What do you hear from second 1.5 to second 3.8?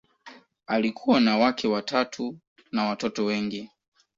watatu na watoto wengi.